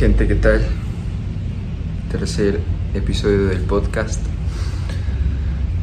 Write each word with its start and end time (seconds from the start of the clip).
Gente, 0.00 0.26
¿qué 0.26 0.34
tal? 0.34 0.62
Tercer 2.10 2.58
episodio 2.94 3.48
del 3.48 3.60
podcast. 3.60 4.18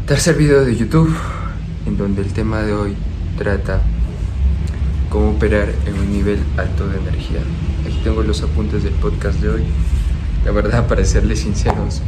Tercer 0.08 0.36
video 0.36 0.66
de 0.66 0.76
YouTube, 0.76 1.16
en 1.86 2.00
donde 2.00 2.24
el 2.24 2.34
tema 2.34 2.64
de 2.64 2.74
hoy 2.74 2.96
trata 3.38 3.80
cómo 5.12 5.30
operar 5.30 5.70
en 5.86 6.00
un 6.00 6.12
nivel 6.12 6.40
alto 6.58 6.90
de 6.90 6.98
energía. 6.98 7.42
Aquí 7.86 8.00
tengo 8.04 8.24
los 8.24 8.42
apuntes 8.42 8.83
del 8.83 8.96
podcast 8.96 9.40
de 9.40 9.49
hoy. 9.49 9.63
La 10.46 10.49
verdad, 10.49 10.88
para 10.88 11.06
serles 11.06 11.42
sinceros, 11.42 12.02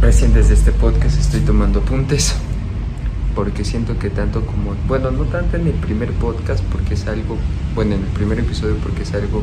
recién 0.00 0.32
desde 0.32 0.54
este 0.54 0.72
podcast 0.72 1.20
estoy 1.20 1.40
tomando 1.40 1.80
apuntes 1.80 2.34
porque 3.34 3.62
siento 3.62 3.98
que 3.98 4.08
tanto 4.08 4.46
como, 4.46 4.74
bueno, 4.86 5.10
no 5.10 5.24
tanto 5.24 5.58
en 5.58 5.66
el 5.66 5.74
primer 5.74 6.12
podcast 6.12 6.64
porque 6.72 6.94
es 6.94 7.06
algo, 7.06 7.36
bueno, 7.74 7.94
en 7.94 8.00
el 8.00 8.08
primer 8.12 8.38
episodio 8.38 8.76
porque 8.76 9.02
es 9.02 9.12
algo 9.12 9.42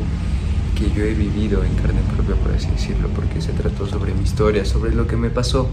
que 0.76 0.90
yo 0.90 1.02
he 1.02 1.14
vivido 1.14 1.64
en 1.64 1.74
carne 1.74 2.00
propia, 2.14 2.36
por 2.36 2.52
así 2.52 2.68
decirlo, 2.68 3.08
porque 3.08 3.40
se 3.40 3.52
trató 3.52 3.86
sobre 3.86 4.14
mi 4.14 4.22
historia, 4.22 4.64
sobre 4.64 4.94
lo 4.94 5.06
que 5.06 5.16
me 5.16 5.30
pasó. 5.30 5.68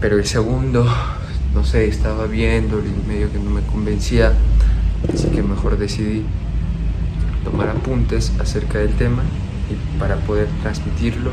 Pero 0.00 0.18
el 0.18 0.26
segundo, 0.26 0.86
no 1.54 1.64
sé, 1.64 1.86
estaba 1.86 2.26
viendo 2.26 2.80
y 2.80 3.08
medio 3.08 3.32
que 3.32 3.38
no 3.38 3.50
me 3.50 3.62
convencía, 3.62 4.32
así 5.12 5.28
que 5.28 5.42
mejor 5.42 5.78
decidí 5.78 6.24
tomar 7.44 7.68
apuntes 7.68 8.32
acerca 8.40 8.78
del 8.78 8.92
tema 8.94 9.22
y 9.70 9.98
para 9.98 10.16
poder 10.16 10.48
transmitirlo 10.62 11.30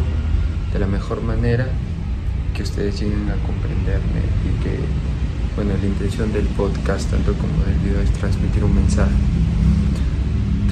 de 0.71 0.79
la 0.79 0.87
mejor 0.87 1.21
manera 1.21 1.67
que 2.55 2.63
ustedes 2.63 2.99
lleguen 3.01 3.29
a 3.31 3.35
comprenderme 3.45 4.21
y 4.45 4.63
que 4.63 4.79
bueno, 5.55 5.73
la 5.79 5.87
intención 5.87 6.33
del 6.33 6.45
podcast, 6.47 7.11
tanto 7.11 7.33
como 7.33 7.63
del 7.65 7.77
video, 7.83 8.01
es 8.01 8.11
transmitir 8.13 8.63
un 8.63 8.73
mensaje, 8.73 9.11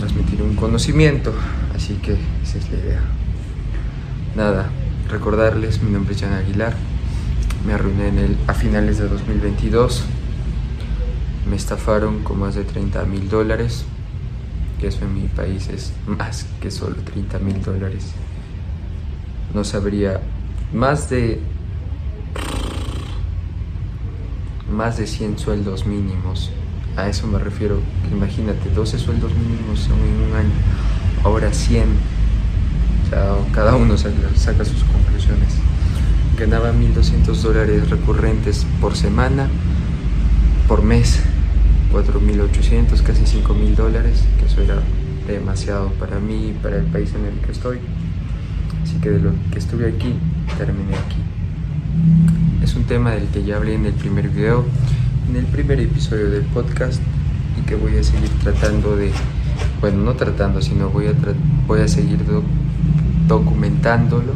transmitir 0.01 0.41
un 0.41 0.55
conocimiento, 0.55 1.31
así 1.75 1.93
que 1.93 2.13
esa 2.41 2.57
es 2.57 2.71
la 2.71 2.79
idea. 2.79 3.01
Nada, 4.35 4.71
recordarles, 5.07 5.83
mi 5.83 5.91
nombre 5.91 6.15
es 6.15 6.21
Jan 6.21 6.33
Aguilar, 6.33 6.73
me 7.67 7.73
arruiné 7.73 8.07
en 8.07 8.17
el, 8.17 8.37
a 8.47 8.55
finales 8.55 8.97
de 8.97 9.07
2022, 9.07 10.03
me 11.47 11.55
estafaron 11.55 12.23
con 12.23 12.39
más 12.39 12.55
de 12.55 12.63
30 12.63 13.05
mil 13.05 13.29
dólares, 13.29 13.85
que 14.79 14.87
eso 14.87 15.05
en 15.05 15.13
mi 15.13 15.27
país 15.27 15.67
es 15.67 15.93
más 16.07 16.47
que 16.59 16.71
solo 16.71 16.95
30 16.95 17.37
mil 17.37 17.61
dólares. 17.61 18.07
No 19.53 19.63
sabría, 19.63 20.19
más 20.73 21.11
de 21.11 21.39
más 24.71 24.97
de 24.97 25.05
100 25.05 25.37
sueldos 25.37 25.85
mínimos. 25.85 26.49
A 26.97 27.07
eso 27.07 27.27
me 27.27 27.39
refiero. 27.39 27.79
Imagínate, 28.11 28.69
12 28.69 28.99
sueldos 28.99 29.31
mínimos 29.33 29.85
en 29.87 29.93
un 29.93 30.35
año. 30.35 30.51
Ahora 31.23 31.53
100. 31.53 31.85
O 33.11 33.51
cada 33.53 33.75
uno 33.75 33.97
saca, 33.97 34.65
sus 34.65 34.83
conclusiones. 34.83 35.55
Ganaba 36.37 36.71
1.200 36.73 37.35
dólares 37.41 37.89
recurrentes 37.89 38.65
por 38.79 38.95
semana, 38.95 39.47
por 40.67 40.81
mes. 40.81 41.19
4.800, 41.91 43.01
casi 43.01 43.23
5.000 43.23 43.75
dólares, 43.75 44.23
que 44.39 44.45
eso 44.45 44.61
era 44.61 44.81
demasiado 45.27 45.89
para 45.99 46.19
mí 46.19 46.51
y 46.51 46.53
para 46.53 46.77
el 46.77 46.85
país 46.85 47.13
en 47.13 47.25
el 47.25 47.33
que 47.45 47.51
estoy. 47.51 47.79
Así 48.81 48.95
que 49.01 49.09
de 49.09 49.19
lo 49.19 49.31
que 49.51 49.59
estuve 49.59 49.89
aquí, 49.89 50.15
terminé 50.57 50.95
aquí. 50.95 51.17
Es 52.63 52.75
un 52.75 52.85
tema 52.85 53.11
del 53.11 53.27
que 53.27 53.43
ya 53.43 53.57
hablé 53.57 53.75
en 53.75 53.85
el 53.85 53.93
primer 53.93 54.29
video, 54.29 54.63
en 55.29 55.35
el 55.35 55.45
primer 55.45 55.79
episodio 55.79 56.29
del 56.29 56.43
podcast 56.43 57.01
y 57.59 57.65
que 57.65 57.75
voy 57.75 57.97
a 57.97 58.03
seguir 58.03 58.29
tratando 58.43 58.95
de, 58.95 59.11
bueno, 59.79 60.03
no 60.03 60.13
tratando, 60.15 60.61
sino 60.61 60.89
voy 60.89 61.07
a, 61.07 61.13
voy 61.67 61.81
a 61.81 61.87
seguir 61.87 62.19
documentándolo 63.27 64.33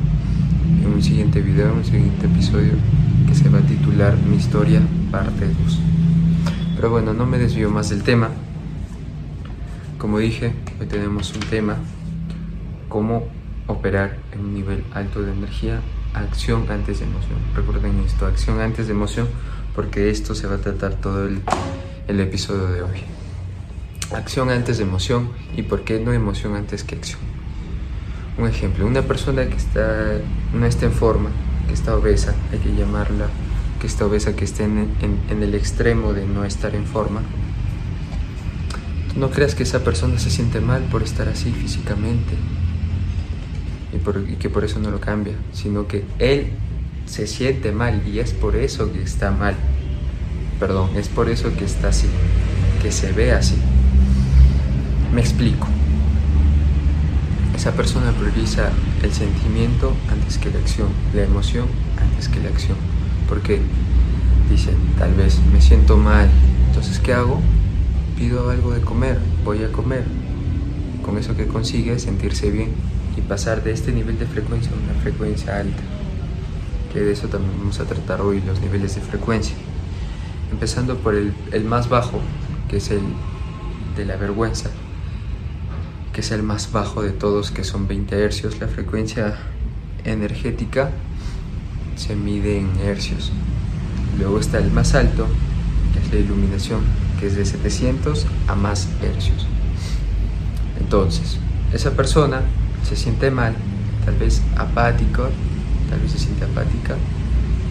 en 0.83 0.93
un 0.93 1.01
siguiente 1.01 1.41
video, 1.41 1.71
en 1.71 1.77
un 1.77 1.85
siguiente 1.85 2.25
episodio 2.25 2.73
que 3.27 3.35
se 3.35 3.49
va 3.49 3.59
a 3.59 3.61
titular 3.61 4.15
Mi 4.17 4.37
historia, 4.37 4.81
parte 5.11 5.47
2. 5.47 5.79
Pero 6.75 6.89
bueno, 6.89 7.13
no 7.13 7.25
me 7.25 7.37
desvío 7.37 7.69
más 7.69 7.89
del 7.89 8.03
tema. 8.03 8.29
Como 9.97 10.19
dije, 10.19 10.53
hoy 10.79 10.87
tenemos 10.87 11.33
un 11.33 11.41
tema, 11.41 11.77
cómo 12.89 13.27
operar 13.67 14.17
en 14.31 14.41
un 14.41 14.53
nivel 14.53 14.83
alto 14.93 15.21
de 15.21 15.31
energía 15.31 15.79
acción 16.13 16.65
antes 16.69 16.99
de 16.99 17.05
emoción. 17.05 17.39
Recuerden 17.55 17.99
esto, 18.05 18.25
acción 18.25 18.59
antes 18.61 18.87
de 18.87 18.93
emoción, 18.93 19.27
porque 19.75 20.09
esto 20.09 20.33
se 20.35 20.47
va 20.47 20.55
a 20.55 20.57
tratar 20.59 20.95
todo 20.95 21.27
el, 21.27 21.41
el 22.07 22.19
episodio 22.19 22.67
de 22.67 22.81
hoy. 22.81 22.99
Acción 24.11 24.49
antes 24.49 24.77
de 24.77 24.83
emoción 24.83 25.29
y 25.57 25.63
por 25.63 25.83
qué 25.83 25.99
no 25.99 26.13
emoción 26.13 26.55
antes 26.55 26.83
que 26.83 26.95
acción. 26.95 27.19
Un 28.37 28.47
ejemplo, 28.47 28.85
una 28.85 29.01
persona 29.01 29.45
que 29.45 29.55
está, 29.55 30.19
no 30.53 30.65
está 30.65 30.85
en 30.85 30.93
forma, 30.93 31.29
que 31.67 31.73
está 31.73 31.95
obesa, 31.95 32.35
hay 32.51 32.59
que 32.59 32.75
llamarla, 32.75 33.27
que 33.79 33.87
está 33.87 34.05
obesa, 34.05 34.35
que 34.35 34.45
esté 34.45 34.63
en, 34.63 34.89
en 35.29 35.43
el 35.43 35.55
extremo 35.55 36.13
de 36.13 36.25
no 36.25 36.45
estar 36.45 36.75
en 36.75 36.85
forma. 36.85 37.21
No 39.15 39.31
creas 39.31 39.55
que 39.55 39.63
esa 39.63 39.83
persona 39.83 40.19
se 40.19 40.29
siente 40.29 40.59
mal 40.59 40.83
por 40.83 41.01
estar 41.03 41.29
así 41.29 41.51
físicamente, 41.51 42.35
y, 43.95 44.35
que 44.35 44.49
por 44.49 44.63
eso 44.63 44.79
no 44.79 44.91
lo 44.91 44.99
cambia, 44.99 45.33
sino 45.53 45.87
que 45.87 46.03
él 46.19 46.51
se 47.05 47.27
siente 47.27 47.71
mal 47.71 48.01
y 48.07 48.19
es 48.19 48.33
por 48.33 48.55
eso 48.55 48.91
que 48.91 49.01
está 49.01 49.31
mal. 49.31 49.55
Perdón, 50.59 50.91
es 50.95 51.09
por 51.09 51.29
eso 51.29 51.55
que 51.55 51.65
está 51.65 51.89
así, 51.89 52.07
que 52.81 52.91
se 52.91 53.11
ve 53.11 53.31
así. 53.31 53.55
Me 55.13 55.21
explico. 55.21 55.67
Esa 57.55 57.71
persona 57.71 58.11
prioriza 58.11 58.69
el 59.01 59.13
sentimiento 59.13 59.93
antes 60.11 60.37
que 60.37 60.49
la 60.49 60.59
acción, 60.59 60.89
la 61.13 61.23
emoción 61.23 61.67
antes 62.01 62.27
que 62.27 62.39
la 62.41 62.49
acción. 62.49 62.77
Porque 63.29 63.61
dice, 64.49 64.71
tal 64.99 65.13
vez 65.13 65.39
me 65.51 65.61
siento 65.61 65.97
mal, 65.97 66.29
entonces 66.67 66.99
¿qué 66.99 67.13
hago? 67.13 67.39
Pido 68.17 68.49
algo 68.49 68.71
de 68.71 68.81
comer, 68.81 69.19
voy 69.43 69.63
a 69.63 69.71
comer. 69.71 70.03
Con 71.03 71.17
eso 71.17 71.35
que 71.35 71.47
consigue 71.47 71.99
sentirse 71.99 72.49
bien 72.49 72.71
y 73.15 73.21
pasar 73.21 73.63
de 73.63 73.71
este 73.71 73.91
nivel 73.91 74.17
de 74.19 74.25
frecuencia 74.25 74.71
a 74.71 74.75
una 74.75 75.01
frecuencia 75.01 75.57
alta. 75.57 75.83
De 76.95 77.11
eso 77.11 77.27
también 77.27 77.51
vamos 77.57 77.81
a 77.81 77.83
tratar 77.83 78.21
hoy, 78.21 78.41
los 78.41 78.61
niveles 78.61 78.95
de 78.95 79.01
frecuencia. 79.01 79.53
Empezando 80.49 80.97
por 80.97 81.13
el, 81.13 81.33
el 81.51 81.65
más 81.65 81.89
bajo, 81.89 82.21
que 82.69 82.77
es 82.77 82.89
el 82.89 83.01
de 83.97 84.05
la 84.05 84.15
vergüenza, 84.15 84.69
que 86.13 86.21
es 86.21 86.31
el 86.31 86.41
más 86.41 86.71
bajo 86.71 87.03
de 87.03 87.11
todos, 87.11 87.51
que 87.51 87.65
son 87.65 87.87
20 87.89 88.17
hercios. 88.23 88.61
La 88.61 88.69
frecuencia 88.69 89.35
energética 90.05 90.91
se 91.97 92.15
mide 92.15 92.59
en 92.59 92.69
hercios. 92.79 93.33
Luego 94.17 94.39
está 94.39 94.59
el 94.59 94.71
más 94.71 94.95
alto, 94.95 95.27
que 95.93 95.99
es 95.99 96.13
la 96.13 96.19
iluminación, 96.19 96.79
que 97.19 97.27
es 97.27 97.35
de 97.35 97.45
700 97.45 98.25
a 98.47 98.55
más 98.55 98.87
hercios. 99.01 99.45
Entonces, 100.79 101.39
esa 101.73 101.91
persona 101.91 102.41
se 102.87 102.95
siente 102.95 103.31
mal, 103.31 103.53
tal 104.05 104.15
vez 104.15 104.41
apático, 104.55 105.27
tal 105.89 105.99
vez 105.99 106.11
se 106.11 106.19
siente 106.19 106.45
apática, 106.45 106.95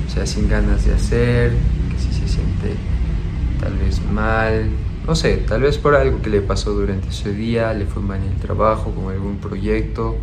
o 0.06 0.10
sea, 0.10 0.26
sin 0.26 0.48
ganas 0.48 0.84
de 0.84 0.94
hacer, 0.94 1.52
que 1.90 1.98
si 1.98 2.12
se 2.12 2.28
siente 2.28 2.74
tal 3.60 3.76
vez 3.78 4.00
mal, 4.10 4.68
no 5.06 5.14
sé, 5.14 5.36
tal 5.36 5.62
vez 5.62 5.78
por 5.78 5.94
algo 5.94 6.22
que 6.22 6.30
le 6.30 6.40
pasó 6.40 6.72
durante 6.72 7.08
ese 7.08 7.32
día, 7.32 7.72
le 7.74 7.86
fue 7.86 8.02
mal 8.02 8.22
en 8.22 8.32
el 8.32 8.38
trabajo, 8.38 8.90
con 8.92 9.12
algún 9.12 9.36
proyecto, 9.38 10.16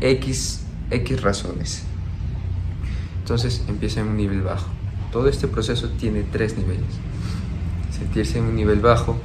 X, 0.00 0.64
X 0.90 1.22
razones. 1.22 1.84
Entonces 3.20 3.64
empieza 3.68 4.00
en 4.00 4.08
un 4.08 4.16
nivel 4.16 4.42
bajo. 4.42 4.66
Todo 5.12 5.28
este 5.28 5.48
proceso 5.48 5.88
tiene 5.90 6.24
tres 6.24 6.58
niveles. 6.58 6.84
Sentirse 7.96 8.38
en 8.38 8.46
un 8.46 8.56
nivel 8.56 8.80
bajo, 8.80 9.16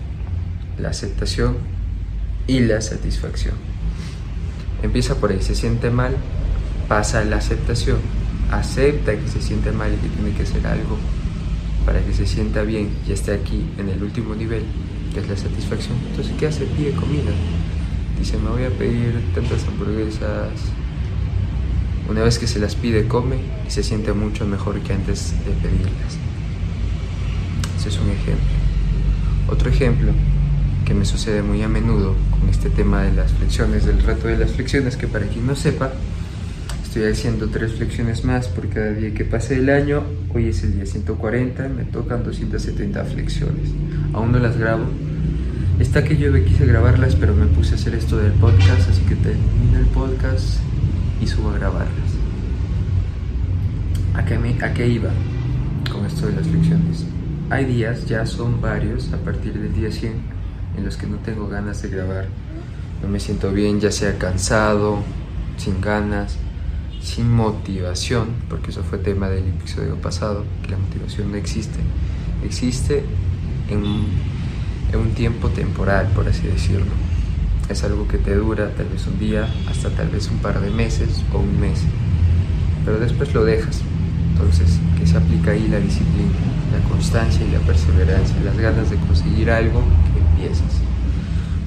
la 0.78 0.90
aceptación 0.90 1.58
y 2.48 2.60
la 2.62 2.82
satisfacción. 2.82 3.56
Empieza 4.84 5.16
por 5.16 5.32
ahí, 5.32 5.42
se 5.42 5.56
siente 5.56 5.90
mal, 5.90 6.16
pasa 6.90 7.20
a 7.20 7.24
la 7.24 7.38
aceptación, 7.38 8.00
acepta 8.52 9.16
que 9.16 9.28
se 9.28 9.42
siente 9.42 9.72
mal 9.72 9.94
y 9.94 9.98
que 9.98 10.10
tiene 10.10 10.32
que 10.36 10.44
hacer 10.44 10.66
algo 10.66 10.98
para 11.86 12.04
que 12.04 12.14
se 12.14 12.26
sienta 12.26 12.64
bien 12.64 12.90
y 13.08 13.12
esté 13.12 13.32
aquí 13.32 13.64
en 13.78 13.90
el 13.90 14.04
último 14.04 14.36
nivel, 14.36 14.64
que 15.14 15.22
es 15.22 15.30
la 15.30 15.38
satisfacción. 15.38 15.96
Entonces, 16.10 16.34
¿qué 16.38 16.48
hace? 16.48 16.66
Pide 16.66 16.92
comida. 16.92 17.32
Dice, 18.18 18.38
me 18.38 18.50
voy 18.50 18.64
a 18.64 18.70
pedir 18.70 19.24
tantas 19.34 19.66
hamburguesas. 19.68 20.50
Una 22.10 22.24
vez 22.24 22.40
que 22.40 22.48
se 22.48 22.60
las 22.60 22.76
pide, 22.76 23.08
come 23.08 23.38
y 23.68 23.72
se 23.72 23.84
siente 23.84 24.12
mucho 24.14 24.46
mejor 24.46 24.80
que 24.82 24.94
antes 24.94 25.34
de 25.46 25.52
pedirlas. 25.52 26.18
Ese 27.80 27.90
es 27.90 28.00
un 28.00 28.10
ejemplo. 28.10 28.58
Otro 29.48 29.70
ejemplo 29.70 30.12
que 30.86 30.94
me 30.96 31.06
sucede 31.06 31.44
muy 31.44 31.62
a 31.62 31.68
menudo 31.68 32.16
con 32.32 32.50
este 32.50 32.72
tema 32.72 33.04
de 33.04 33.14
las 33.14 33.32
flexiones, 33.32 33.86
del 33.86 34.02
reto 34.02 34.28
de 34.28 34.38
las 34.38 34.52
flexiones, 34.52 34.98
que 34.98 35.08
para 35.08 35.28
quien 35.28 35.46
no 35.46 35.56
sepa, 35.56 35.94
estoy 36.90 37.04
haciendo 37.04 37.48
tres 37.50 37.74
flexiones 37.74 38.26
más 38.26 38.48
por 38.48 38.68
cada 38.68 38.94
día 38.94 39.14
que 39.14 39.24
pase 39.24 39.58
el 39.58 39.70
año. 39.70 40.02
Hoy 40.34 40.48
es 40.48 40.64
el 40.64 40.74
día 40.74 40.88
140, 40.88 41.70
me 41.70 41.84
tocan 41.84 42.24
270 42.24 43.06
flexiones. 43.06 43.70
Aún 44.12 44.32
no 44.32 44.40
las 44.40 44.58
grabo. 44.58 44.86
Está 45.78 46.04
que 46.04 46.18
yo 46.18 46.34
quise 46.44 46.66
grabarlas, 46.66 47.16
pero 47.16 47.36
me 47.36 47.46
puse 47.46 47.74
a 47.74 47.76
hacer 47.76 47.94
esto 47.94 48.18
del 48.18 48.32
podcast, 48.32 48.90
así 48.90 49.02
que 49.04 49.14
termino 49.14 49.78
el 49.78 49.86
podcast 49.86 50.62
y 51.22 51.28
subo 51.28 51.52
a 51.52 51.60
grabarlas. 51.60 52.12
¿A 54.16 54.26
qué, 54.26 54.40
me, 54.40 54.60
¿A 54.64 54.74
qué 54.74 54.88
iba 54.88 55.12
con 55.92 56.08
esto 56.08 56.26
de 56.26 56.34
las 56.34 56.48
lecciones? 56.48 57.06
Hay 57.52 57.66
días, 57.66 58.08
ya 58.08 58.26
son 58.26 58.62
varios, 58.62 59.14
a 59.14 59.18
partir 59.18 59.54
del 59.54 59.76
día 59.76 59.92
100, 59.92 60.14
en 60.76 60.86
los 60.86 60.98
que 60.98 61.06
no 61.06 61.18
tengo 61.18 61.48
ganas 61.48 61.84
de 61.84 61.90
grabar. 61.90 62.26
No 63.04 63.08
me 63.08 63.20
siento 63.20 63.52
bien, 63.52 63.80
ya 63.80 63.92
sea 63.92 64.18
cansado, 64.18 65.04
sin 65.58 65.82
ganas, 65.82 66.40
sin 67.02 67.32
motivación, 67.32 68.28
porque 68.50 68.72
eso 68.72 68.84
fue 68.84 68.98
tema 68.98 69.30
del 69.30 69.48
episodio 69.48 69.96
pasado, 69.96 70.46
que 70.64 70.72
la 70.72 70.78
motivación 70.78 71.32
no 71.32 71.38
existe. 71.38 71.80
Existe 72.44 73.04
en, 73.70 73.84
en 74.92 75.00
un 75.00 75.12
tiempo 75.12 75.50
temporal, 75.50 76.08
por 76.16 76.28
así 76.28 76.48
decirlo. 76.48 76.92
Es 77.70 77.84
algo 77.84 78.08
que 78.08 78.18
te 78.18 78.36
dura 78.36 78.74
tal 78.76 78.88
vez 78.88 79.06
un 79.08 79.20
día, 79.20 79.48
hasta 79.70 79.90
tal 79.90 80.10
vez 80.10 80.30
un 80.30 80.40
par 80.40 80.60
de 80.60 80.72
meses 80.72 81.24
o 81.34 81.40
un 81.40 81.60
mes, 81.60 81.82
pero 82.84 83.00
después 83.00 83.34
lo 83.34 83.46
dejas. 83.46 83.82
Entonces, 84.32 84.80
que 84.98 85.06
se 85.06 85.18
aplica 85.18 85.52
ahí 85.52 85.68
la 85.68 85.80
disciplina, 85.80 86.32
la 86.72 86.90
constancia 86.90 87.46
y 87.46 87.52
la 87.52 87.60
perseverancia, 87.60 88.36
las 88.44 88.58
ganas 88.58 88.90
de 88.90 88.96
conseguir 88.98 89.52
algo 89.52 89.84
que 90.14 90.20
empiezas. 90.20 90.82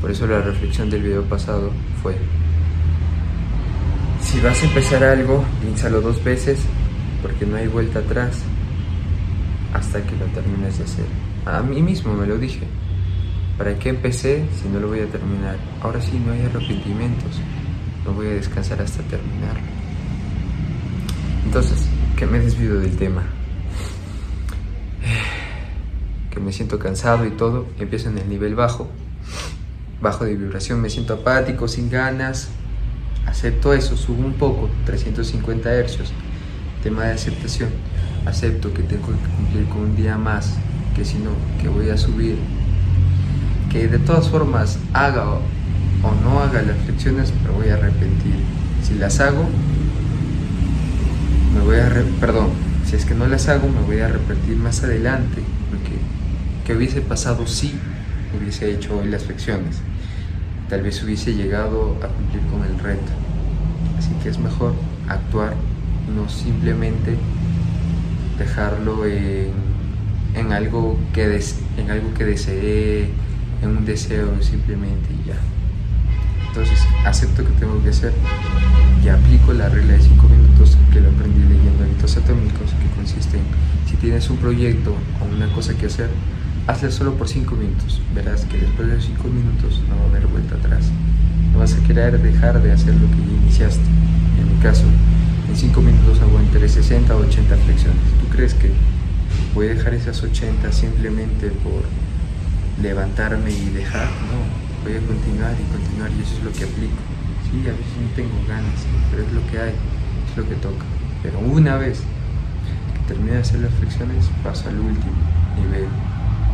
Por 0.01 0.11
eso 0.11 0.27
la 0.27 0.41
reflexión 0.41 0.91
del 0.91 1.03
video 1.03 1.23
pasado 1.23 1.71
fue, 2.03 2.17
si 4.33 4.41
vas 4.41 4.63
a 4.63 4.65
empezar 4.65 5.05
algo, 5.05 5.45
piénsalo 5.61 6.01
dos 6.01 6.25
veces 6.25 6.59
porque 7.21 7.45
no 7.45 7.57
hay 7.57 7.67
vuelta 7.67 7.99
atrás 7.99 8.39
hasta 9.75 10.03
que 10.03 10.17
lo 10.17 10.25
termines 10.27 10.79
de 10.79 10.85
hacer. 10.85 11.05
A 11.45 11.61
mí 11.61 11.83
mismo 11.83 12.15
me 12.15 12.27
lo 12.27 12.39
dije. 12.39 12.67
¿Para 13.59 13.79
qué 13.79 13.91
empecé 13.91 14.47
si 14.59 14.71
no 14.71 14.81
lo 14.81 14.89
voy 14.89 15.01
a 15.01 15.07
terminar? 15.07 15.59
Ahora 15.83 16.01
sí, 16.01 16.19
no 16.19 16.33
hay 16.33 16.41
arrepentimientos. 16.47 17.41
No 18.07 18.13
voy 18.15 18.29
a 18.29 18.31
descansar 18.31 18.81
hasta 18.81 19.03
terminarlo. 19.03 19.61
Entonces, 21.45 21.87
que 22.17 22.25
me 22.25 22.39
desvío 22.39 22.81
del 22.81 22.97
tema. 22.97 23.25
Que 26.31 26.41
me 26.41 26.55
siento 26.55 26.79
cansado 26.79 27.27
y 27.27 27.33
todo. 27.33 27.67
Empiezo 27.79 28.09
en 28.09 28.17
el 28.17 28.31
nivel 28.31 28.55
bajo. 28.55 28.89
Bajo 30.01 30.25
de 30.25 30.35
vibración, 30.35 30.81
me 30.81 30.89
siento 30.89 31.13
apático, 31.13 31.69
sin 31.69 31.91
ganas, 31.91 32.49
Acepto 33.33 33.73
eso, 33.73 33.97
subo 33.97 34.27
un 34.27 34.35
poco, 34.35 34.69
350 34.85 35.73
hercios. 35.73 36.13
Tema 36.83 37.05
de 37.05 37.13
aceptación. 37.13 37.71
Acepto 38.27 38.75
que 38.75 38.83
tengo 38.83 39.07
que 39.07 39.37
cumplir 39.37 39.65
con 39.69 39.81
un 39.81 39.97
día 39.97 40.19
más, 40.19 40.59
que 40.95 41.03
si 41.03 41.17
no, 41.17 41.31
que 41.59 41.71
voy 41.71 41.89
a 41.89 41.97
subir. 41.97 42.37
Que 43.71 43.89
de 43.89 43.99
todas 43.99 44.29
formas 44.29 44.79
haga 44.93 45.25
o, 45.31 45.41
no 46.23 46.41
haga 46.41 46.61
las 46.61 46.77
flexiones, 46.85 47.33
me 47.43 47.49
voy 47.49 47.71
a 47.71 47.75
arrepentir. 47.77 48.35
Si 48.83 48.97
las 48.97 49.19
hago, 49.19 49.49
me 51.55 51.61
voy 51.63 51.77
a... 51.77 51.91
perdón, 52.21 52.51
si 52.85 52.97
es 52.97 53.07
que 53.07 53.15
no 53.15 53.27
las 53.29 53.49
hago, 53.49 53.67
me 53.67 53.81
voy 53.81 54.01
a 54.01 54.07
arrepentir 54.09 54.59
más 54.59 54.85
adelante. 54.85 55.43
Porque, 55.71 55.97
¿qué 56.67 56.77
hubiese 56.77 57.01
pasado 57.01 57.47
si 57.47 57.73
hubiese 58.39 58.71
hecho 58.71 58.99
hoy 58.99 59.09
las 59.09 59.25
flexiones? 59.25 59.81
tal 60.73 60.81
vez 60.81 61.03
hubiese 61.03 61.35
llegado 61.35 61.99
a 62.03 62.09
cumplir 62.09 62.43
con 62.47 62.65
el 62.65 62.79
reto. 62.79 63.13
Así 64.03 64.11
que 64.21 64.31
es 64.31 64.39
mejor 64.41 64.75
actuar, 65.09 65.55
no 66.13 66.29
simplemente 66.29 67.17
dejarlo 68.37 69.07
en, 69.07 70.53
algo, 70.53 70.99
que 71.13 71.41
en 71.77 71.89
algo 71.89 72.13
que 72.13 72.25
deseé, 72.25 73.11
en 73.63 73.69
un 73.69 73.85
deseo 73.85 74.43
simplemente 74.43 75.09
y 75.23 75.29
ya. 75.29 75.37
Entonces 76.49 76.81
acepto 77.07 77.45
que 77.45 77.53
tengo 77.53 77.81
que 77.81 77.91
hacer 77.91 78.13
y 79.05 79.09
aplico 79.09 79.53
la 79.53 79.69
regla 79.69 79.93
de 79.93 80.01
5 80.01 80.29
minutos 80.29 80.77
que 80.93 81.01
lo 81.01 81.11
aprendí 81.11 81.39
leyendo 81.39 81.85
hábitos 81.85 82.17
atómicos, 82.17 82.73
que 82.73 82.97
consiste 82.97 83.37
en 83.37 83.45
si 83.89 83.95
tienes 83.99 84.29
un 84.31 84.39
proyecto 84.39 84.97
o 85.21 85.33
una 85.33 85.47
cosa 85.53 85.75
que 85.75 85.87
hacer, 85.87 86.11
hazlo 86.67 86.91
solo 86.91 87.15
por 87.15 87.29
5 87.29 87.55
minutos. 87.55 88.03
Verás 88.17 88.47
que 88.47 88.59
después 88.59 88.89
de 88.89 89.01
5 89.01 89.29
minutos 89.29 89.81
no 89.89 89.97
va 89.97 90.03
a 90.03 90.09
haber 90.09 90.27
vuelta 90.27 90.57
atrás. 90.57 90.91
No 91.53 91.59
vas 91.59 91.75
a 91.75 91.83
querer 91.87 92.21
dejar 92.21 92.63
de 92.63 92.73
hacer 92.73 92.95
lo 92.95 93.09
que 93.11 93.17
ya 93.17 93.43
iniciaste. 93.43 93.85
En 94.39 94.57
mi 94.57 94.63
caso, 94.63 94.85
en 95.49 95.57
5 95.57 95.83
minutos 95.83 96.21
hago 96.21 96.39
entre 96.41 96.69
60 96.69 97.15
o 97.15 97.21
80 97.21 97.57
flexiones. 97.57 98.01
¿Tú 98.21 98.29
crees 98.35 98.55
que 98.55 98.71
voy 99.55 99.67
a 99.69 99.75
dejar 99.75 99.95
esas 99.95 100.23
80 100.23 100.73
simplemente 100.73 101.49
por 101.49 101.83
levantarme 102.83 103.51
y 103.51 103.71
dejar? 103.71 104.07
No, 104.07 104.41
voy 104.83 104.97
a 104.97 105.07
continuar 105.07 105.55
y 105.61 105.65
continuar 105.73 106.11
y 106.19 106.23
eso 106.23 106.37
es 106.39 106.45
lo 106.45 106.53
que 106.53 106.65
aplico. 106.65 107.01
Sí, 107.51 107.61
a 107.69 107.73
veces 107.73 107.93
no 108.01 108.09
tengo 108.17 108.49
ganas, 108.49 108.81
pero 109.11 109.23
es 109.23 109.33
lo 109.33 109.47
que 109.51 109.59
hay, 109.59 109.75
es 110.31 110.37
lo 110.37 110.49
que 110.49 110.55
toca. 110.57 110.85
Pero 111.23 111.39
una 111.41 111.77
vez 111.77 111.99
que 111.99 113.15
termine 113.15 113.33
de 113.33 113.41
hacer 113.41 113.61
las 113.61 113.73
flexiones, 113.75 114.31
paso 114.43 114.69
al 114.69 114.79
último 114.79 115.13
nivel 115.61 115.89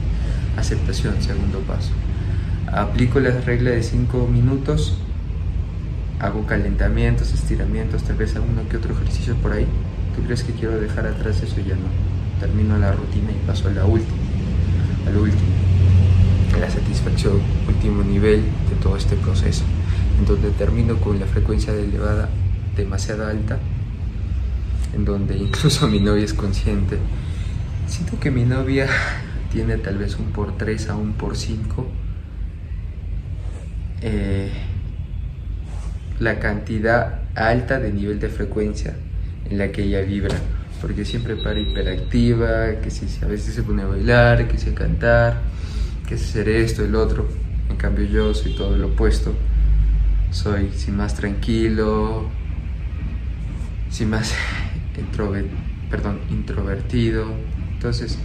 aceptación, 0.58 1.22
segundo 1.22 1.60
paso. 1.60 1.92
Aplico 2.72 3.20
la 3.20 3.30
regla 3.42 3.70
de 3.70 3.84
5 3.84 4.28
minutos, 4.28 4.98
hago 6.20 6.48
calentamientos, 6.48 7.32
estiramientos, 7.32 8.04
tal 8.04 8.16
vez 8.16 8.36
alguno 8.36 8.68
que 8.68 8.78
otro 8.78 8.96
ejercicio 8.96 9.36
por 9.36 9.52
ahí. 9.52 9.68
¿Tú 10.16 10.24
crees 10.24 10.44
que 10.44 10.54
quiero 10.54 10.80
dejar 10.80 11.06
atrás 11.06 11.44
eso? 11.44 11.58
Ya 11.58 11.76
no. 11.76 11.90
Termino 12.40 12.78
la 12.80 12.92
rutina 12.92 13.32
y 13.32 13.48
paso 13.48 13.68
a 13.68 13.72
la 13.72 13.86
última, 13.86 14.18
a 15.08 15.12
lo 15.12 15.22
último, 15.22 15.42
la 16.60 16.70
satisfacción, 16.70 17.42
último 17.68 18.04
nivel 18.04 18.42
de 18.70 18.76
todo 18.82 18.98
este 18.98 19.16
proceso 19.16 19.64
en 20.20 20.26
donde 20.26 20.52
termino 20.52 20.98
con 20.98 21.20
la 21.20 21.26
frecuencia 21.26 21.74
de 21.74 21.84
elevada 21.84 22.30
demasiado 22.76 23.28
alta, 23.28 23.60
en 24.96 25.06
donde 25.06 25.38
incluso 25.38 25.88
mi 25.88 26.00
novia 26.00 26.24
es 26.24 26.34
consciente. 26.34 26.98
Siento 27.88 28.20
que 28.20 28.32
mi 28.32 28.44
novia 28.44 28.88
tiene 29.52 29.78
tal 29.78 29.98
vez 29.98 30.18
un 30.18 30.32
por 30.32 30.58
3 30.58 30.90
a 30.90 30.96
un 30.96 31.14
por 31.14 31.38
5. 31.38 31.88
Eh, 34.02 34.52
la 36.20 36.40
cantidad 36.40 37.22
alta 37.36 37.80
de 37.80 37.92
nivel 37.92 38.20
de 38.20 38.30
frecuencia 38.30 38.96
en 39.50 39.58
la 39.58 39.72
que 39.72 39.84
ella 39.84 40.02
vibra, 40.02 40.36
porque 40.82 41.06
siempre 41.06 41.36
para 41.36 41.60
hiperactiva, 41.60 42.82
que 42.82 42.92
si 42.92 43.08
a 43.24 43.28
veces 43.28 43.56
se 43.56 43.64
pone 43.64 43.82
a 43.82 43.88
bailar, 43.88 44.48
que 44.48 44.58
se 44.58 44.74
cantar, 44.74 45.42
que 46.08 46.18
se 46.18 46.26
hacer 46.26 46.50
esto, 46.50 46.84
el 46.84 46.96
otro. 46.96 47.28
En 47.70 47.78
cambio 47.78 48.06
yo 48.06 48.34
soy 48.34 48.56
todo 48.56 48.78
lo 48.78 48.88
opuesto 48.88 49.34
soy 50.34 50.72
sin 50.76 50.98
más 50.98 51.16
tranquilo, 51.16 52.26
sin 53.90 54.10
más 54.10 54.34
introvertido. 56.30 57.26
Entonces, 57.74 58.18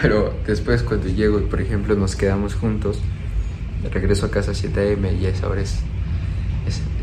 pero 0.00 0.34
después 0.46 0.82
cuando 0.82 1.08
llego 1.08 1.40
y 1.40 1.44
por 1.44 1.60
ejemplo 1.60 1.96
nos 1.96 2.16
quedamos 2.16 2.54
juntos, 2.54 2.98
regreso 3.92 4.26
a 4.26 4.30
casa 4.30 4.52
a 4.52 4.54
7 4.54 4.94
am 4.94 5.20
y 5.20 5.26
esa 5.26 5.48
hora 5.48 5.60
es, 5.60 5.80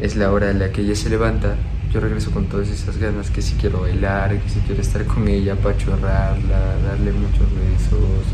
es, 0.01 0.15
la 0.15 0.31
hora 0.31 0.49
en 0.49 0.59
la 0.59 0.71
que 0.71 0.81
ella 0.81 0.95
se 0.95 1.09
levanta, 1.09 1.55
yo 1.91 1.99
regreso 1.99 2.31
con 2.31 2.45
todas 2.45 2.69
esas 2.69 2.97
ganas 2.97 3.29
que 3.29 3.41
si 3.41 3.55
quiero 3.55 3.81
bailar, 3.81 4.39
que 4.39 4.49
si 4.49 4.59
quiero 4.61 4.81
estar 4.81 5.03
con 5.05 5.27
ella, 5.27 5.53
apachurrarla, 5.53 6.77
darle 6.85 7.11
muchos 7.11 7.47
besos, 7.53 8.25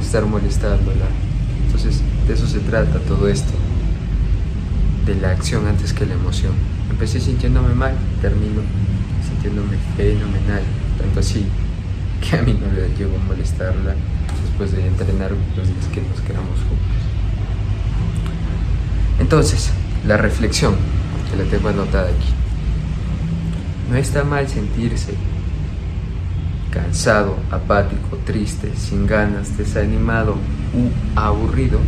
estar 0.00 0.24
molestándola. 0.24 1.06
Entonces, 1.66 2.02
De 2.26 2.34
eso 2.34 2.46
se 2.46 2.60
trata 2.60 2.98
todo 3.00 3.28
esto. 3.28 3.52
De 5.06 5.14
la 5.14 5.30
acción 5.30 5.66
antes 5.66 5.92
que 5.92 6.04
la 6.04 6.14
emoción. 6.14 6.52
Empecé 6.90 7.20
sintiéndome 7.20 7.74
mal, 7.74 7.94
termino 8.20 8.60
sintiéndome 9.26 9.76
fenomenal. 9.96 10.62
Tanto 10.98 11.20
así 11.20 11.46
que 12.20 12.36
a 12.36 12.42
mí 12.42 12.52
no 12.52 12.72
le 12.72 12.94
llegó 12.96 13.16
a 13.16 13.24
molestarla 13.24 13.94
después 14.42 14.72
de 14.72 14.86
entrenar 14.86 15.30
los 15.56 15.66
días 15.66 15.86
que 15.92 16.02
nos 16.02 16.20
quedamos 16.20 16.58
juntos. 16.58 16.98
Entonces, 19.20 19.70
la 20.06 20.16
reflexión 20.16 20.74
que 21.30 21.42
la 21.42 21.48
tengo 21.50 21.68
anotada 21.68 22.08
aquí. 22.08 22.28
No 23.90 23.96
está 23.96 24.24
mal 24.24 24.48
sentirse 24.48 25.14
cansado, 26.78 27.36
apático, 27.50 28.18
triste, 28.24 28.72
sin 28.76 29.06
ganas, 29.06 29.58
desanimado 29.58 30.34
u 30.72 31.18
aburrido. 31.18 31.80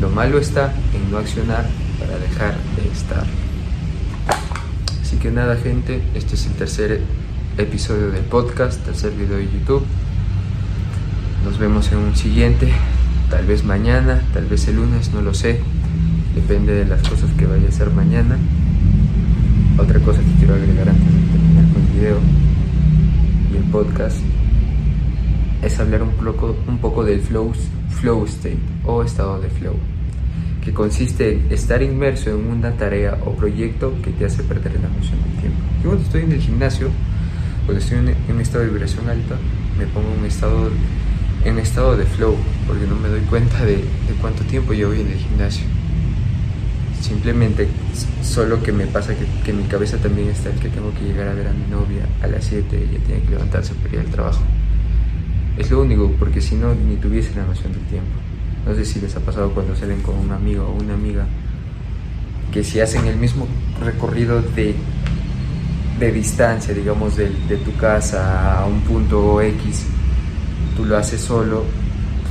Lo 0.00 0.10
malo 0.10 0.38
está 0.38 0.74
en 0.94 1.12
no 1.12 1.18
accionar 1.18 1.64
para 2.00 2.18
dejar 2.18 2.54
de 2.74 2.90
estar. 2.92 3.24
Así 5.00 5.16
que 5.18 5.30
nada 5.30 5.56
gente, 5.56 6.02
este 6.14 6.34
es 6.34 6.46
el 6.46 6.54
tercer 6.54 7.02
episodio 7.56 8.10
del 8.10 8.24
podcast, 8.24 8.84
tercer 8.84 9.12
video 9.12 9.36
de 9.36 9.44
YouTube. 9.44 9.84
Nos 11.44 11.58
vemos 11.58 11.92
en 11.92 11.98
un 11.98 12.16
siguiente, 12.16 12.72
tal 13.30 13.46
vez 13.46 13.62
mañana, 13.62 14.22
tal 14.34 14.46
vez 14.46 14.66
el 14.66 14.76
lunes, 14.76 15.12
no 15.14 15.22
lo 15.22 15.34
sé. 15.34 15.60
Depende 16.34 16.72
de 16.74 16.84
las 16.84 17.08
cosas 17.08 17.30
que 17.38 17.46
vaya 17.46 17.66
a 17.66 17.68
hacer 17.68 17.90
mañana. 17.90 18.36
Otra 19.78 20.00
cosa 20.00 20.18
que 20.18 20.32
quiero 20.38 20.54
agregar 20.54 20.88
antes 20.88 21.06
de 21.06 21.32
terminar 21.32 21.72
con 21.72 21.82
el 21.82 22.00
video 22.00 22.18
y 23.52 23.56
el 23.56 23.64
podcast 23.64 24.18
es 25.62 25.78
hablar 25.78 26.02
un 26.02 26.10
poco, 26.10 26.56
un 26.68 26.78
poco 26.78 27.04
del 27.04 27.20
flow, 27.20 27.52
flow 28.00 28.24
state 28.26 28.58
o 28.84 29.02
estado 29.02 29.40
de 29.40 29.48
flow, 29.50 29.74
que 30.64 30.72
consiste 30.72 31.32
en 31.32 31.52
estar 31.52 31.82
inmerso 31.82 32.30
en 32.30 32.46
una 32.46 32.72
tarea 32.72 33.18
o 33.24 33.32
proyecto 33.32 33.92
que 34.02 34.10
te 34.10 34.26
hace 34.26 34.42
perder 34.42 34.74
la 34.80 34.88
noción 34.88 35.22
del 35.22 35.40
tiempo. 35.40 35.58
Yo 35.82 35.90
cuando 35.90 36.04
estoy 36.04 36.22
en 36.22 36.32
el 36.32 36.40
gimnasio, 36.40 36.90
cuando 37.64 37.82
estoy 37.82 37.98
en 37.98 38.34
un 38.34 38.40
estado 38.40 38.64
de 38.64 38.70
vibración 38.70 39.08
alta, 39.08 39.36
me 39.78 39.86
pongo 39.86 40.08
en 40.18 40.24
estado, 40.26 40.70
en 41.44 41.58
estado 41.58 41.96
de 41.96 42.04
flow, 42.04 42.36
porque 42.66 42.86
no 42.86 42.96
me 42.96 43.08
doy 43.08 43.20
cuenta 43.22 43.64
de, 43.64 43.76
de 43.76 44.14
cuánto 44.20 44.44
tiempo 44.44 44.72
llevo 44.72 44.92
en 44.92 45.08
el 45.08 45.18
gimnasio. 45.18 45.66
Simplemente 47.06 47.68
solo 48.20 48.60
que 48.64 48.72
me 48.72 48.84
pasa 48.88 49.14
que, 49.14 49.26
que 49.44 49.52
mi 49.52 49.62
cabeza 49.68 49.96
también 49.96 50.28
está 50.28 50.50
el 50.50 50.58
que 50.58 50.68
tengo 50.68 50.92
que 50.92 51.04
llegar 51.04 51.28
a 51.28 51.34
ver 51.34 51.46
a 51.46 51.52
mi 51.52 51.64
novia 51.70 52.04
a 52.20 52.26
las 52.26 52.44
7, 52.46 52.76
ella 52.76 52.98
tiene 53.06 53.22
que 53.22 53.30
levantarse 53.30 53.74
para 53.74 53.94
ir 53.94 54.00
al 54.00 54.06
trabajo. 54.06 54.42
Es 55.56 55.70
lo 55.70 55.82
único, 55.82 56.10
porque 56.18 56.40
si 56.40 56.56
no, 56.56 56.74
ni 56.74 56.96
tuviese 56.96 57.32
la 57.36 57.44
noción 57.44 57.72
del 57.72 57.82
tiempo. 57.82 58.10
No 58.66 58.74
sé 58.74 58.84
si 58.84 59.00
les 59.00 59.14
ha 59.14 59.20
pasado 59.20 59.52
cuando 59.52 59.76
salen 59.76 60.02
con 60.02 60.16
un 60.16 60.32
amigo 60.32 60.64
o 60.64 60.82
una 60.82 60.94
amiga, 60.94 61.26
que 62.52 62.64
si 62.64 62.80
hacen 62.80 63.06
el 63.06 63.16
mismo 63.16 63.46
recorrido 63.84 64.42
de, 64.42 64.74
de 66.00 66.12
distancia, 66.12 66.74
digamos, 66.74 67.16
de, 67.16 67.30
de 67.48 67.56
tu 67.58 67.72
casa 67.76 68.58
a 68.58 68.66
un 68.66 68.80
punto 68.80 69.40
X, 69.40 69.84
tú 70.76 70.84
lo 70.84 70.96
haces 70.96 71.20
solo, 71.20 71.66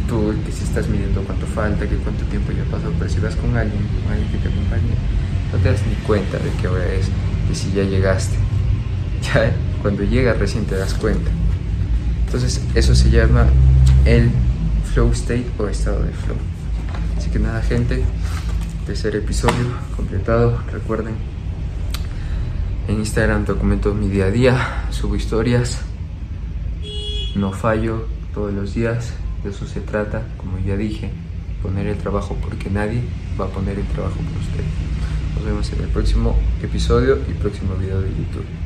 tú 0.08 0.34
que 0.46 0.52
si 0.52 0.64
estás 0.64 0.88
midiendo 0.88 1.22
cuánto 1.24 1.46
falta, 1.48 1.88
que 1.88 1.96
cuánto 1.98 2.24
tiempo 2.26 2.52
ya 2.52 2.64
pasó, 2.72 2.92
pero 2.98 3.10
si 3.10 3.20
vas 3.20 3.36
con 3.36 3.56
alguien, 3.56 3.82
con 4.04 4.12
alguien 4.12 4.32
que 4.32 4.38
te 4.38 4.50
acompañe, 4.50 4.94
no 5.52 5.60
te 5.60 5.72
das 5.72 5.82
ni 5.88 5.96
cuenta 6.06 6.38
de 6.38 6.50
qué 6.62 6.68
hora 6.68 6.86
es, 6.86 7.08
de 7.50 7.56
si 7.56 7.72
ya 7.72 7.84
llegaste. 7.84 8.36
Ya 9.34 9.52
cuando 9.82 10.04
llegas 10.04 10.38
recién 10.38 10.66
te 10.66 10.76
das 10.76 10.94
cuenta. 10.94 11.32
Entonces 12.26 12.62
eso 12.76 12.94
se 12.94 13.10
llama 13.10 13.48
el 14.06 14.30
flow 14.94 15.12
state 15.14 15.46
o 15.58 15.68
estado 15.68 16.04
de 16.04 16.12
flow. 16.12 16.38
Así 17.18 17.30
que 17.30 17.40
nada 17.40 17.62
gente, 17.62 18.04
tercer 18.86 19.16
episodio 19.16 19.74
completado. 19.96 20.60
Recuerden, 20.72 21.16
en 22.88 23.00
Instagram 23.00 23.46
documento 23.46 23.94
mi 23.94 24.10
día 24.10 24.26
a 24.26 24.32
día, 24.32 24.86
subo 24.92 25.16
historias, 25.16 25.80
no 27.36 27.52
fallo 27.52 28.08
todos 28.34 28.54
los 28.54 28.74
días, 28.76 29.14
de 29.46 29.52
eso 29.52 29.68
se 29.68 29.80
trata, 29.80 30.24
como 30.38 30.58
ya 30.60 30.76
dije, 30.76 31.12
poner 31.62 31.88
el 31.88 31.98
trabajo 31.98 32.36
porque 32.42 32.70
nadie 32.70 33.02
va 33.40 33.46
a 33.46 33.50
poner 33.50 33.78
el 33.78 33.86
trabajo 33.86 34.16
por 34.16 34.42
usted. 34.42 34.64
Nos 35.36 35.46
vemos 35.46 35.72
en 35.72 35.82
el 35.84 35.90
próximo 35.90 36.36
episodio 36.62 37.20
y 37.30 37.34
próximo 37.34 37.76
video 37.76 38.02
de 38.02 38.10
YouTube. 38.10 38.65